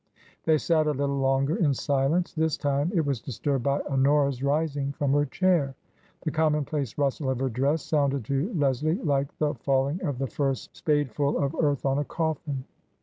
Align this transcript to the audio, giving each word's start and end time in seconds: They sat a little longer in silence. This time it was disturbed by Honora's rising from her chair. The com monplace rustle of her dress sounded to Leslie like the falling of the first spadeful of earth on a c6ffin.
They 0.45 0.57
sat 0.57 0.87
a 0.87 0.93
little 0.93 1.19
longer 1.19 1.57
in 1.57 1.75
silence. 1.75 2.33
This 2.33 2.57
time 2.57 2.91
it 2.91 3.05
was 3.05 3.21
disturbed 3.21 3.63
by 3.65 3.81
Honora's 3.81 4.41
rising 4.41 4.93
from 4.93 5.11
her 5.11 5.25
chair. 5.27 5.75
The 6.21 6.31
com 6.31 6.53
monplace 6.55 6.97
rustle 6.97 7.29
of 7.29 7.37
her 7.39 7.49
dress 7.49 7.83
sounded 7.83 8.25
to 8.25 8.51
Leslie 8.55 8.95
like 8.95 9.37
the 9.37 9.53
falling 9.53 10.01
of 10.01 10.17
the 10.17 10.25
first 10.25 10.75
spadeful 10.75 11.37
of 11.37 11.55
earth 11.59 11.85
on 11.85 11.99
a 11.99 12.03
c6ffin. 12.05 12.63